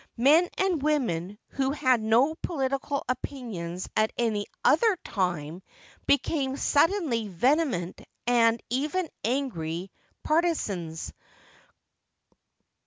[0.17, 5.61] Men and women who had no political opinions at any other time
[6.07, 9.91] becrme suddenly vthtnnnt ai d even angiy
[10.23, 11.13] partisans.